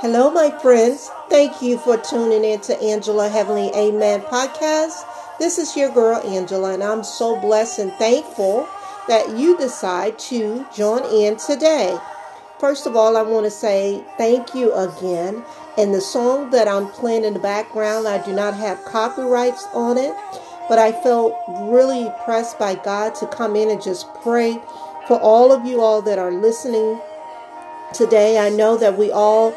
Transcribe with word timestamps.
Hello, 0.00 0.30
my 0.30 0.50
friends. 0.50 1.10
Thank 1.30 1.62
you 1.62 1.78
for 1.78 1.96
tuning 1.96 2.44
in 2.44 2.60
to 2.60 2.78
Angela 2.82 3.30
Heavenly 3.30 3.70
Amen 3.74 4.20
podcast. 4.20 5.02
This 5.38 5.56
is 5.56 5.74
your 5.74 5.90
girl, 5.90 6.20
Angela, 6.20 6.74
and 6.74 6.84
I'm 6.84 7.02
so 7.02 7.40
blessed 7.40 7.78
and 7.78 7.90
thankful 7.94 8.68
that 9.08 9.38
you 9.38 9.56
decide 9.56 10.18
to 10.18 10.66
join 10.76 11.02
in 11.06 11.38
today. 11.38 11.98
First 12.60 12.86
of 12.86 12.94
all, 12.94 13.16
I 13.16 13.22
want 13.22 13.46
to 13.46 13.50
say 13.50 14.04
thank 14.18 14.54
you 14.54 14.74
again. 14.74 15.42
And 15.78 15.94
the 15.94 16.02
song 16.02 16.50
that 16.50 16.68
I'm 16.68 16.88
playing 16.88 17.24
in 17.24 17.32
the 17.32 17.40
background, 17.40 18.06
I 18.06 18.22
do 18.22 18.34
not 18.34 18.52
have 18.52 18.84
copyrights 18.84 19.66
on 19.72 19.96
it, 19.96 20.14
but 20.68 20.78
I 20.78 20.92
felt 20.92 21.32
really 21.70 22.12
pressed 22.26 22.58
by 22.58 22.74
God 22.74 23.14
to 23.14 23.26
come 23.28 23.56
in 23.56 23.70
and 23.70 23.82
just 23.82 24.12
pray 24.16 24.60
for 25.08 25.18
all 25.18 25.52
of 25.52 25.64
you 25.64 25.80
all 25.80 26.02
that 26.02 26.18
are 26.18 26.32
listening 26.32 27.00
today. 27.94 28.38
I 28.38 28.50
know 28.50 28.76
that 28.76 28.98
we 28.98 29.10
all 29.10 29.56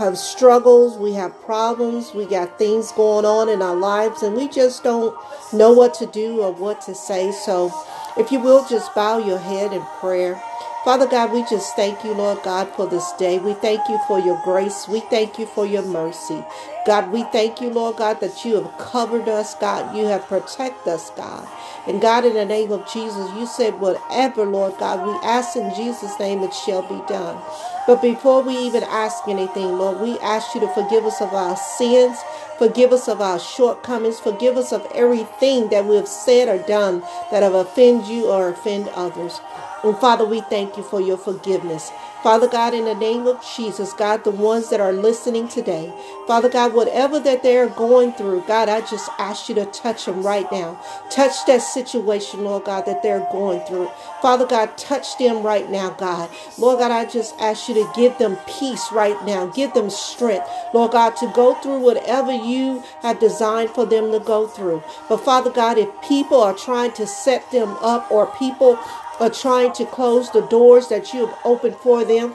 have 0.00 0.18
struggles, 0.18 0.96
we 0.98 1.12
have 1.12 1.38
problems, 1.42 2.14
we 2.14 2.24
got 2.24 2.58
things 2.58 2.90
going 2.92 3.26
on 3.26 3.50
in 3.50 3.60
our 3.60 3.76
lives, 3.76 4.22
and 4.22 4.34
we 4.34 4.48
just 4.48 4.82
don't 4.82 5.14
know 5.52 5.72
what 5.72 5.92
to 5.94 6.06
do 6.06 6.40
or 6.40 6.52
what 6.52 6.80
to 6.82 6.94
say. 6.94 7.32
So, 7.32 7.70
if 8.16 8.32
you 8.32 8.40
will, 8.40 8.66
just 8.66 8.94
bow 8.94 9.18
your 9.18 9.38
head 9.38 9.74
in 9.74 9.82
prayer. 10.00 10.42
Father 10.86 11.06
God, 11.06 11.32
we 11.32 11.42
just 11.50 11.76
thank 11.76 12.02
you, 12.02 12.14
Lord 12.14 12.42
God, 12.42 12.68
for 12.74 12.86
this 12.86 13.12
day. 13.18 13.38
We 13.38 13.52
thank 13.52 13.88
you 13.90 14.00
for 14.08 14.18
your 14.18 14.40
grace. 14.42 14.88
We 14.88 15.00
thank 15.00 15.38
you 15.38 15.44
for 15.44 15.66
your 15.66 15.82
mercy. 15.82 16.42
God, 16.86 17.12
we 17.12 17.24
thank 17.24 17.60
you, 17.60 17.68
Lord 17.68 17.98
God, 17.98 18.20
that 18.20 18.46
you 18.46 18.54
have 18.56 18.78
covered 18.78 19.28
us, 19.28 19.54
God. 19.56 19.94
You 19.94 20.06
have 20.06 20.22
protected 20.26 20.88
us, 20.94 21.10
God. 21.10 21.46
And 21.86 22.00
God, 22.00 22.24
in 22.24 22.32
the 22.34 22.46
name 22.46 22.72
of 22.72 22.90
Jesus, 22.90 23.30
you 23.36 23.46
said, 23.46 23.78
whatever, 23.78 24.46
Lord 24.46 24.78
God, 24.78 25.06
we 25.06 25.12
ask 25.28 25.56
in 25.56 25.74
Jesus' 25.74 26.18
name, 26.18 26.42
it 26.42 26.54
shall 26.54 26.82
be 26.82 27.06
done. 27.06 27.42
But 27.86 28.02
before 28.02 28.42
we 28.42 28.56
even 28.58 28.84
ask 28.84 29.28
anything, 29.28 29.78
Lord, 29.78 30.00
we 30.00 30.18
ask 30.20 30.54
you 30.54 30.60
to 30.62 30.68
forgive 30.74 31.04
us 31.04 31.20
of 31.20 31.34
our 31.34 31.56
sins. 31.56 32.18
Forgive 32.58 32.92
us 32.92 33.08
of 33.08 33.20
our 33.20 33.38
shortcomings. 33.40 34.20
Forgive 34.20 34.56
us 34.56 34.72
of 34.72 34.86
everything 34.94 35.68
that 35.70 35.86
we 35.86 35.96
have 35.96 36.08
said 36.08 36.48
or 36.48 36.64
done 36.66 37.00
that 37.30 37.42
have 37.42 37.54
offended 37.54 38.08
you 38.08 38.26
or 38.28 38.50
offend 38.50 38.88
others. 38.90 39.40
And 39.84 39.96
Father, 39.98 40.24
we 40.26 40.42
thank 40.42 40.76
you 40.76 40.82
for 40.84 41.00
your 41.00 41.18
forgiveness. 41.18 41.90
Father 42.22 42.48
God, 42.48 42.74
in 42.74 42.84
the 42.84 42.94
name 42.94 43.26
of 43.26 43.44
Jesus, 43.56 43.94
God, 43.94 44.24
the 44.24 44.30
ones 44.30 44.70
that 44.70 44.80
are 44.80 44.92
listening 44.92 45.48
today, 45.48 45.92
Father 46.26 46.50
God, 46.50 46.74
whatever 46.74 47.18
that 47.20 47.42
they're 47.42 47.68
going 47.68 48.12
through, 48.12 48.44
God, 48.46 48.68
I 48.68 48.80
just 48.82 49.10
ask 49.18 49.48
you 49.48 49.54
to 49.56 49.66
touch 49.66 50.04
them 50.04 50.22
right 50.22 50.50
now. 50.52 50.80
Touch 51.10 51.32
that 51.46 51.62
situation, 51.62 52.44
Lord 52.44 52.64
God, 52.64 52.86
that 52.86 53.02
they're 53.02 53.26
going 53.32 53.60
through. 53.66 53.90
Father 54.22 54.46
God, 54.46 54.76
touch 54.78 55.18
them 55.18 55.42
right 55.42 55.70
now, 55.70 55.90
God. 55.90 56.30
Lord 56.58 56.78
God, 56.80 56.92
I 56.92 57.06
just 57.06 57.34
ask 57.40 57.68
you 57.68 57.69
to 57.74 57.90
give 57.94 58.18
them 58.18 58.36
peace 58.46 58.90
right 58.92 59.22
now. 59.24 59.46
Give 59.46 59.72
them 59.74 59.90
strength, 59.90 60.48
Lord 60.74 60.92
God, 60.92 61.16
to 61.16 61.32
go 61.34 61.54
through 61.54 61.80
whatever 61.80 62.32
you 62.32 62.82
have 63.02 63.20
designed 63.20 63.70
for 63.70 63.86
them 63.86 64.12
to 64.12 64.20
go 64.20 64.46
through. 64.46 64.82
But 65.08 65.18
Father 65.18 65.50
God, 65.50 65.78
if 65.78 65.88
people 66.02 66.40
are 66.40 66.54
trying 66.54 66.92
to 66.92 67.06
set 67.06 67.50
them 67.50 67.76
up 67.80 68.10
or 68.10 68.26
people 68.38 68.78
are 69.20 69.30
trying 69.30 69.72
to 69.74 69.84
close 69.84 70.30
the 70.30 70.40
doors 70.40 70.88
that 70.88 71.12
you 71.12 71.26
have 71.26 71.38
opened 71.44 71.76
for 71.76 72.04
them. 72.04 72.34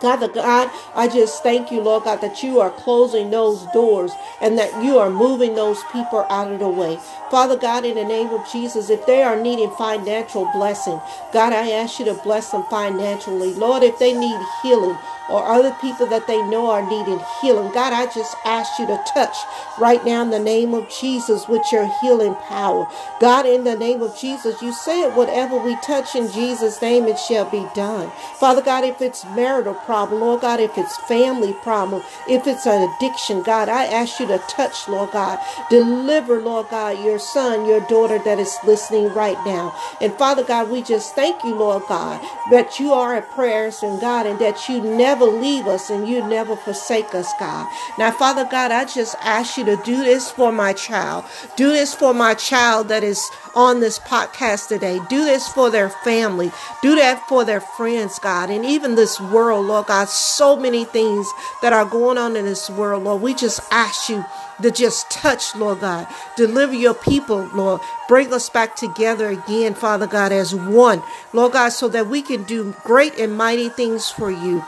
Father 0.00 0.28
God, 0.28 0.70
I 0.94 1.08
just 1.08 1.42
thank 1.42 1.70
you, 1.70 1.80
Lord 1.80 2.04
God, 2.04 2.20
that 2.22 2.42
you 2.42 2.60
are 2.60 2.70
closing 2.70 3.30
those 3.30 3.66
doors 3.72 4.12
and 4.40 4.58
that 4.58 4.84
you 4.84 4.98
are 4.98 5.10
moving 5.10 5.54
those 5.54 5.82
people 5.92 6.26
out 6.30 6.52
of 6.52 6.58
the 6.58 6.68
way. 6.68 6.98
Father 7.30 7.56
God, 7.56 7.84
in 7.84 7.96
the 7.96 8.04
name 8.04 8.28
of 8.30 8.48
Jesus, 8.50 8.90
if 8.90 9.06
they 9.06 9.22
are 9.22 9.40
needing 9.40 9.70
financial 9.72 10.46
blessing, 10.52 11.00
God, 11.32 11.52
I 11.52 11.70
ask 11.72 11.98
you 11.98 12.06
to 12.06 12.14
bless 12.14 12.50
them 12.50 12.64
financially. 12.70 13.54
Lord, 13.54 13.82
if 13.82 13.98
they 13.98 14.14
need 14.14 14.40
healing, 14.62 14.96
or 15.30 15.44
other 15.46 15.72
people 15.80 16.06
that 16.06 16.26
they 16.26 16.42
know 16.48 16.70
are 16.70 16.88
needing 16.88 17.20
healing. 17.40 17.72
God, 17.72 17.92
I 17.92 18.06
just 18.12 18.36
ask 18.44 18.78
you 18.78 18.86
to 18.86 19.02
touch 19.14 19.36
right 19.78 20.04
now 20.04 20.22
in 20.22 20.30
the 20.30 20.38
name 20.40 20.74
of 20.74 20.90
Jesus 20.90 21.48
with 21.48 21.62
your 21.72 21.88
healing 22.00 22.34
power. 22.34 22.86
God, 23.20 23.46
in 23.46 23.64
the 23.64 23.76
name 23.76 24.02
of 24.02 24.18
Jesus, 24.18 24.60
you 24.60 24.72
said 24.72 25.14
whatever 25.14 25.56
we 25.56 25.76
touch 25.76 26.16
in 26.16 26.30
Jesus' 26.32 26.82
name, 26.82 27.06
it 27.06 27.18
shall 27.18 27.48
be 27.48 27.66
done. 27.74 28.10
Father 28.38 28.62
God, 28.62 28.84
if 28.84 29.00
it's 29.00 29.24
marital 29.26 29.74
problem, 29.90 30.20
Lord 30.20 30.40
God, 30.40 30.60
if 30.60 30.78
it's 30.78 30.96
family 31.08 31.52
problem, 31.52 32.02
if 32.28 32.46
it's 32.46 32.66
an 32.66 32.88
addiction, 32.88 33.42
God, 33.42 33.68
I 33.68 33.86
ask 33.86 34.20
you 34.20 34.26
to 34.28 34.38
touch, 34.48 34.88
Lord 34.88 35.10
God. 35.10 35.40
Deliver, 35.68 36.40
Lord 36.40 36.68
God, 36.70 37.04
your 37.04 37.18
son, 37.18 37.66
your 37.66 37.80
daughter 37.88 38.20
that 38.20 38.38
is 38.38 38.56
listening 38.64 39.12
right 39.14 39.38
now. 39.44 39.76
And 40.00 40.12
Father 40.14 40.44
God, 40.44 40.70
we 40.70 40.82
just 40.82 41.14
thank 41.14 41.42
you, 41.42 41.54
Lord 41.54 41.82
God, 41.88 42.20
that 42.50 42.78
you 42.78 42.92
are 42.92 43.16
a 43.16 43.22
prayer 43.22 43.70
and 43.82 44.00
God 44.00 44.26
and 44.26 44.38
that 44.38 44.68
you 44.68 44.80
never 44.80 45.20
never 45.20 45.26
leave 45.26 45.66
us 45.66 45.90
and 45.90 46.08
you 46.08 46.24
never 46.26 46.56
forsake 46.56 47.14
us, 47.14 47.30
God. 47.38 47.66
Now, 47.98 48.10
Father 48.10 48.46
God, 48.50 48.70
I 48.70 48.84
just 48.84 49.16
ask 49.20 49.58
you 49.58 49.64
to 49.64 49.76
do 49.84 50.04
this 50.04 50.30
for 50.30 50.52
my 50.52 50.72
child. 50.72 51.24
Do 51.56 51.70
this 51.70 51.94
for 51.94 52.14
my 52.14 52.34
child 52.34 52.88
that 52.88 53.02
is 53.02 53.28
on 53.54 53.80
this 53.80 53.98
podcast 53.98 54.68
today. 54.68 55.00
Do 55.08 55.24
this 55.24 55.48
for 55.48 55.70
their 55.70 55.90
family. 55.90 56.52
Do 56.80 56.94
that 56.94 57.26
for 57.28 57.44
their 57.44 57.60
friends, 57.60 58.18
God. 58.18 58.50
And 58.50 58.64
even 58.64 58.94
this 58.94 59.20
world, 59.20 59.66
Lord 59.66 59.79
God, 59.86 60.08
so 60.08 60.56
many 60.56 60.84
things 60.84 61.30
that 61.62 61.72
are 61.72 61.84
going 61.84 62.18
on 62.18 62.36
in 62.36 62.44
this 62.44 62.70
world, 62.70 63.04
Lord. 63.04 63.22
We 63.22 63.34
just 63.34 63.60
ask 63.70 64.08
you 64.08 64.24
to 64.62 64.70
just 64.70 65.10
touch, 65.10 65.54
Lord 65.54 65.80
God. 65.80 66.06
Deliver 66.36 66.74
your 66.74 66.94
people, 66.94 67.48
Lord. 67.54 67.80
Bring 68.08 68.32
us 68.32 68.48
back 68.50 68.76
together 68.76 69.28
again, 69.28 69.74
Father 69.74 70.06
God, 70.06 70.32
as 70.32 70.54
one, 70.54 71.02
Lord 71.32 71.52
God, 71.52 71.70
so 71.70 71.88
that 71.88 72.08
we 72.08 72.22
can 72.22 72.44
do 72.44 72.74
great 72.84 73.18
and 73.18 73.36
mighty 73.36 73.68
things 73.68 74.10
for 74.10 74.30
you. 74.30 74.62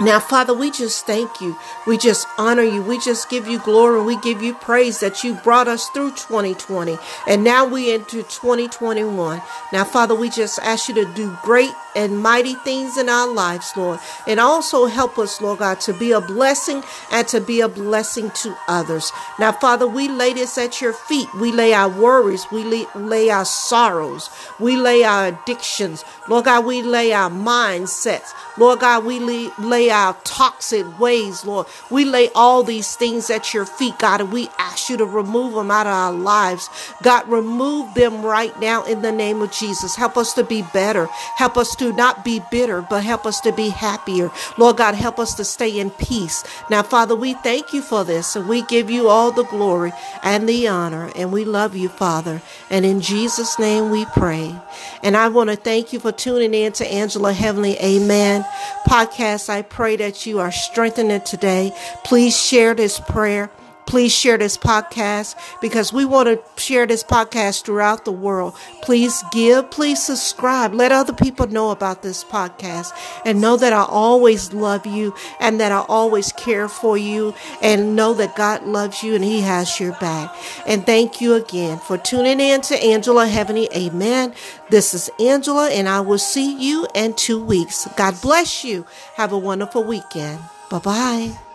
Now, 0.00 0.18
Father, 0.18 0.54
we 0.54 0.70
just 0.70 1.04
thank 1.04 1.42
you. 1.42 1.58
We 1.86 1.98
just 1.98 2.26
honor 2.38 2.62
you. 2.62 2.82
We 2.82 2.98
just 2.98 3.28
give 3.28 3.46
you 3.46 3.58
glory. 3.58 4.02
We 4.02 4.16
give 4.20 4.40
you 4.40 4.54
praise 4.54 5.00
that 5.00 5.22
you 5.22 5.34
brought 5.34 5.68
us 5.68 5.90
through 5.90 6.12
2020. 6.12 6.96
And 7.28 7.44
now 7.44 7.66
we 7.66 7.92
into 7.92 8.22
2021. 8.22 9.42
Now, 9.74 9.84
Father, 9.84 10.14
we 10.14 10.30
just 10.30 10.58
ask 10.60 10.88
you 10.88 10.94
to 10.94 11.04
do 11.12 11.36
great 11.42 11.72
and 11.94 12.22
mighty 12.22 12.54
things 12.54 12.96
in 12.96 13.08
our 13.08 13.28
lives, 13.30 13.72
Lord. 13.76 14.00
And 14.26 14.40
also 14.40 14.86
help 14.86 15.18
us, 15.18 15.40
Lord 15.40 15.58
God, 15.58 15.80
to 15.82 15.92
be 15.92 16.12
a 16.12 16.20
blessing 16.20 16.82
and 17.10 17.28
to 17.28 17.40
be 17.40 17.60
a 17.60 17.68
blessing 17.68 18.30
to 18.30 18.56
others. 18.68 19.12
Now, 19.38 19.52
Father, 19.52 19.86
we 19.86 20.08
lay 20.08 20.32
this 20.32 20.56
at 20.56 20.80
your 20.80 20.92
feet. 20.94 21.28
We 21.34 21.52
lay 21.52 21.74
our 21.74 21.90
worries. 21.90 22.46
We 22.50 22.64
lay, 22.64 22.86
lay 22.94 23.28
our 23.28 23.44
sorrows. 23.44 24.30
We 24.58 24.76
lay 24.76 25.04
our 25.04 25.26
addictions. 25.28 26.04
Lord 26.28 26.46
God, 26.46 26.64
we 26.64 26.82
lay 26.82 27.12
our 27.12 27.30
mindsets. 27.30 28.32
Lord 28.56 28.80
God, 28.80 29.04
we 29.04 29.18
lay, 29.18 29.50
lay 29.58 29.89
our 29.90 30.16
toxic 30.24 30.98
ways, 30.98 31.44
Lord. 31.44 31.66
We 31.90 32.04
lay 32.04 32.30
all 32.34 32.62
these 32.62 32.96
things 32.96 33.30
at 33.30 33.52
your 33.52 33.66
feet, 33.66 33.98
God, 33.98 34.20
and 34.20 34.32
we 34.32 34.48
ask 34.58 34.88
you 34.88 34.96
to 34.96 35.04
remove 35.04 35.54
them 35.54 35.70
out 35.70 35.86
of 35.86 35.92
our 35.92 36.12
lives. 36.12 36.68
God, 37.02 37.28
remove 37.28 37.94
them 37.94 38.22
right 38.22 38.58
now 38.60 38.84
in 38.84 39.02
the 39.02 39.12
name 39.12 39.42
of 39.42 39.52
Jesus. 39.52 39.96
Help 39.96 40.16
us 40.16 40.32
to 40.34 40.44
be 40.44 40.62
better. 40.72 41.06
Help 41.36 41.56
us 41.56 41.74
to 41.76 41.92
not 41.92 42.24
be 42.24 42.40
bitter, 42.50 42.82
but 42.82 43.04
help 43.04 43.26
us 43.26 43.40
to 43.42 43.52
be 43.52 43.68
happier. 43.68 44.30
Lord 44.56 44.76
God, 44.76 44.94
help 44.94 45.18
us 45.18 45.34
to 45.34 45.44
stay 45.44 45.78
in 45.78 45.90
peace. 45.90 46.44
Now, 46.70 46.82
Father, 46.82 47.14
we 47.14 47.34
thank 47.34 47.72
you 47.72 47.82
for 47.82 48.04
this, 48.04 48.36
and 48.36 48.48
we 48.48 48.62
give 48.62 48.90
you 48.90 49.08
all 49.08 49.32
the 49.32 49.44
glory 49.44 49.92
and 50.22 50.48
the 50.48 50.68
honor, 50.68 51.10
and 51.16 51.32
we 51.32 51.44
love 51.44 51.76
you, 51.76 51.88
Father. 51.88 52.42
And 52.70 52.84
in 52.84 53.00
Jesus' 53.00 53.58
name 53.58 53.90
we 53.90 54.04
pray. 54.06 54.54
And 55.02 55.16
I 55.16 55.28
want 55.28 55.50
to 55.50 55.56
thank 55.56 55.92
you 55.92 56.00
for 56.00 56.12
tuning 56.12 56.54
in 56.54 56.72
to 56.74 56.86
Angela 56.86 57.32
Heavenly 57.32 57.76
Amen 57.78 58.44
podcast. 58.86 59.48
I 59.48 59.62
pray 59.70 59.96
that 59.96 60.26
you 60.26 60.40
are 60.40 60.52
strengthened 60.52 61.24
today. 61.24 61.72
Please 62.04 62.36
share 62.36 62.74
this 62.74 63.00
prayer. 63.00 63.50
Please 63.90 64.14
share 64.14 64.38
this 64.38 64.56
podcast 64.56 65.34
because 65.60 65.92
we 65.92 66.04
want 66.04 66.28
to 66.28 66.62
share 66.62 66.86
this 66.86 67.02
podcast 67.02 67.64
throughout 67.64 68.04
the 68.04 68.12
world. 68.12 68.54
Please 68.82 69.20
give, 69.32 69.68
please 69.72 70.00
subscribe. 70.00 70.72
Let 70.72 70.92
other 70.92 71.12
people 71.12 71.48
know 71.48 71.72
about 71.72 72.00
this 72.00 72.22
podcast 72.22 72.92
and 73.24 73.40
know 73.40 73.56
that 73.56 73.72
I 73.72 73.82
always 73.82 74.52
love 74.52 74.86
you 74.86 75.12
and 75.40 75.58
that 75.58 75.72
I 75.72 75.80
always 75.88 76.30
care 76.30 76.68
for 76.68 76.96
you 76.96 77.34
and 77.60 77.96
know 77.96 78.14
that 78.14 78.36
God 78.36 78.62
loves 78.64 79.02
you 79.02 79.16
and 79.16 79.24
He 79.24 79.40
has 79.40 79.80
your 79.80 79.94
back. 79.94 80.32
And 80.68 80.86
thank 80.86 81.20
you 81.20 81.34
again 81.34 81.80
for 81.80 81.98
tuning 81.98 82.38
in 82.38 82.60
to 82.60 82.76
Angela 82.76 83.26
Heavenly. 83.26 83.68
Amen. 83.74 84.34
This 84.68 84.94
is 84.94 85.10
Angela 85.18 85.68
and 85.68 85.88
I 85.88 85.98
will 85.98 86.18
see 86.18 86.56
you 86.56 86.86
in 86.94 87.14
two 87.14 87.44
weeks. 87.44 87.88
God 87.96 88.14
bless 88.22 88.62
you. 88.62 88.86
Have 89.16 89.32
a 89.32 89.38
wonderful 89.38 89.82
weekend. 89.82 90.38
Bye 90.70 90.78
bye. 90.78 91.49